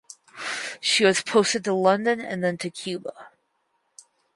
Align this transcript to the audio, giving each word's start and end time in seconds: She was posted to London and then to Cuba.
She 0.79 1.05
was 1.05 1.21
posted 1.21 1.63
to 1.65 1.75
London 1.75 2.21
and 2.21 2.43
then 2.43 2.57
to 2.57 2.71
Cuba. 2.71 3.27